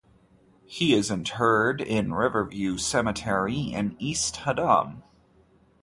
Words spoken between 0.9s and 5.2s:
is interred in Riverview Cemetery in East Haddam.